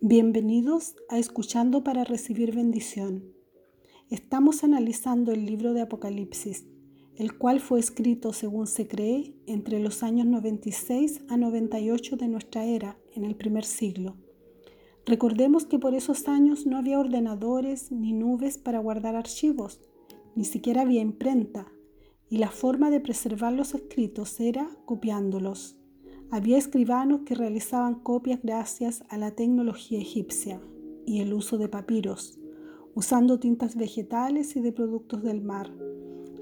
[0.00, 3.32] Bienvenidos a Escuchando para Recibir Bendición.
[4.10, 6.66] Estamos analizando el libro de Apocalipsis,
[7.16, 12.64] el cual fue escrito, según se cree, entre los años 96 a 98 de nuestra
[12.64, 14.16] era, en el primer siglo.
[15.06, 19.80] Recordemos que por esos años no había ordenadores ni nubes para guardar archivos,
[20.34, 21.72] ni siquiera había imprenta,
[22.28, 25.78] y la forma de preservar los escritos era copiándolos.
[26.34, 30.60] Había escribanos que realizaban copias gracias a la tecnología egipcia
[31.06, 32.40] y el uso de papiros,
[32.92, 35.70] usando tintas vegetales y de productos del mar.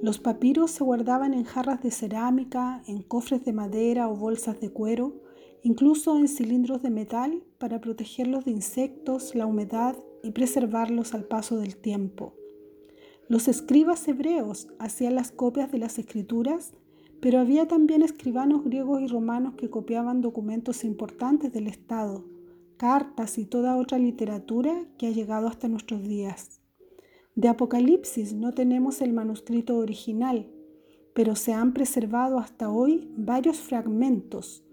[0.00, 4.70] Los papiros se guardaban en jarras de cerámica, en cofres de madera o bolsas de
[4.70, 5.20] cuero,
[5.62, 11.58] incluso en cilindros de metal para protegerlos de insectos, la humedad y preservarlos al paso
[11.58, 12.32] del tiempo.
[13.28, 16.72] Los escribas hebreos hacían las copias de las escrituras
[17.22, 22.24] pero había también escribanos griegos y romanos que copiaban documentos importantes del Estado,
[22.76, 26.60] cartas y toda otra literatura que ha llegado hasta nuestros días.
[27.36, 30.50] De Apocalipsis no tenemos el manuscrito original,
[31.14, 34.64] pero se han preservado hasta hoy varios fragmentos.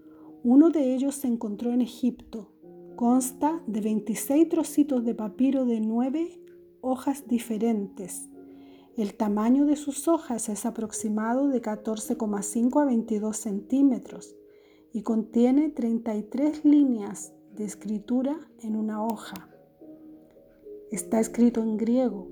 [0.42, 2.50] Uno de ellos se encontró en Egipto.
[2.96, 6.42] Consta de 26 trocitos de papiro de nueve
[6.80, 8.29] hojas diferentes
[8.96, 14.36] el tamaño de sus hojas es aproximado de 14,5 a 22 centímetros
[14.92, 19.48] y contiene 33 líneas de escritura en una hoja.
[20.90, 22.28] Está escrito en griego.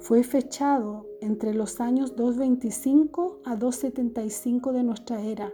[0.00, 5.52] Fue fechado entre los años 225 a 275 de nuestra era,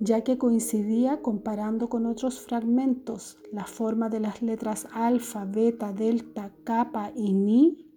[0.00, 6.54] ya que coincidía comparando con otros fragmentos la forma de las letras alfa, beta, delta,
[6.64, 7.89] kappa y ni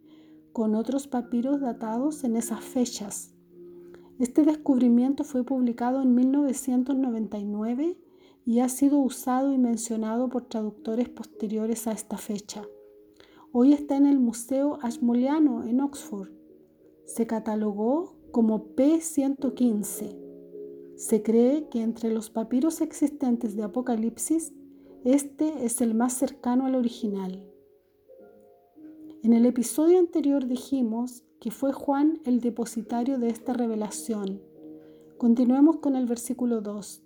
[0.54, 3.34] con otros papiros datados en esas fechas.
[4.20, 7.98] Este descubrimiento fue publicado en 1999
[8.46, 12.64] y ha sido usado y mencionado por traductores posteriores a esta fecha.
[13.52, 16.30] Hoy está en el Museo Ashmoleano en Oxford.
[17.06, 20.18] Se catalogó como P115.
[20.96, 24.54] Se cree que entre los papiros existentes de Apocalipsis,
[25.04, 27.53] este es el más cercano al original.
[29.24, 34.42] En el episodio anterior dijimos que fue Juan el depositario de esta revelación.
[35.18, 37.02] Continuemos con el versículo 2.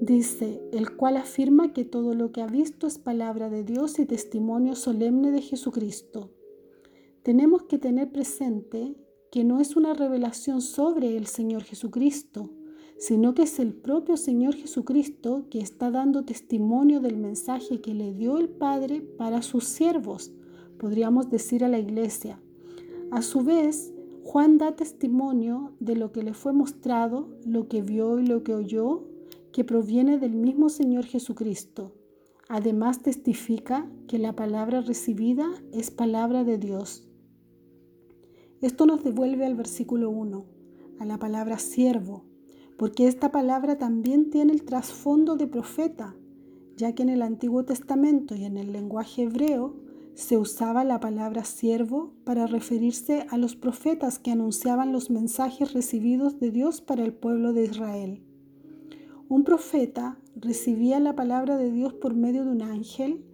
[0.00, 4.06] Dice, el cual afirma que todo lo que ha visto es palabra de Dios y
[4.06, 6.30] testimonio solemne de Jesucristo.
[7.22, 8.96] Tenemos que tener presente
[9.30, 12.48] que no es una revelación sobre el Señor Jesucristo,
[12.96, 18.14] sino que es el propio Señor Jesucristo que está dando testimonio del mensaje que le
[18.14, 20.32] dio el Padre para sus siervos
[20.82, 22.40] podríamos decir a la iglesia.
[23.12, 23.94] A su vez,
[24.24, 28.52] Juan da testimonio de lo que le fue mostrado, lo que vio y lo que
[28.52, 29.04] oyó,
[29.52, 31.92] que proviene del mismo Señor Jesucristo.
[32.48, 37.06] Además testifica que la palabra recibida es palabra de Dios.
[38.60, 40.44] Esto nos devuelve al versículo 1,
[40.98, 42.24] a la palabra siervo,
[42.76, 46.16] porque esta palabra también tiene el trasfondo de profeta,
[46.76, 51.44] ya que en el Antiguo Testamento y en el lenguaje hebreo se usaba la palabra
[51.44, 57.14] siervo para referirse a los profetas que anunciaban los mensajes recibidos de Dios para el
[57.14, 58.22] pueblo de Israel.
[59.28, 63.24] Un profeta recibía la palabra de Dios por medio de un ángel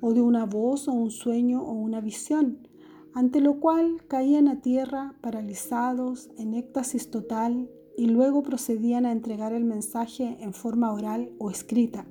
[0.00, 2.68] o de una voz o un sueño o una visión,
[3.14, 9.52] ante lo cual caían a tierra paralizados en éxtasis total y luego procedían a entregar
[9.52, 12.06] el mensaje en forma oral o escrita.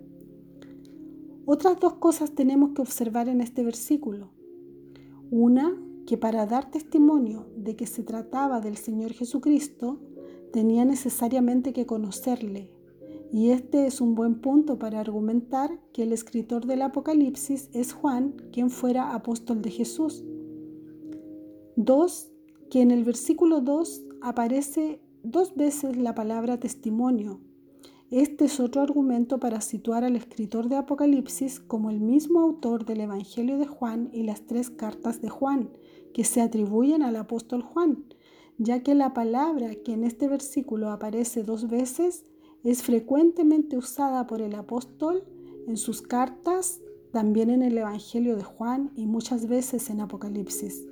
[1.50, 4.32] Otras dos cosas tenemos que observar en este versículo.
[5.32, 9.98] Una, que para dar testimonio de que se trataba del Señor Jesucristo,
[10.52, 12.70] tenía necesariamente que conocerle.
[13.32, 18.36] Y este es un buen punto para argumentar que el escritor del Apocalipsis es Juan,
[18.52, 20.26] quien fuera apóstol de Jesús.
[21.78, 22.30] Dos,
[22.70, 27.40] que en el versículo 2 aparece dos veces la palabra testimonio,
[28.10, 33.02] este es otro argumento para situar al escritor de Apocalipsis como el mismo autor del
[33.02, 35.72] Evangelio de Juan y las tres cartas de Juan,
[36.14, 38.06] que se atribuyen al apóstol Juan,
[38.58, 42.26] ya que la palabra que en este versículo aparece dos veces
[42.64, 45.26] es frecuentemente usada por el apóstol
[45.68, 46.80] en sus cartas,
[47.12, 50.88] también en el Evangelio de Juan y muchas veces en Apocalipsis.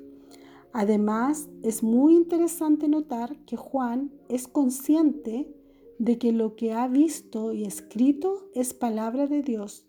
[0.73, 5.55] Además, es muy interesante notar que Juan es consciente
[5.99, 9.85] de que lo que ha visto y escrito es palabra de Dios,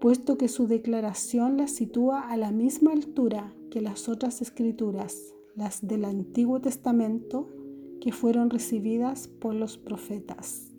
[0.00, 5.86] puesto que su declaración la sitúa a la misma altura que las otras escrituras, las
[5.86, 7.48] del Antiguo Testamento,
[8.00, 10.77] que fueron recibidas por los profetas.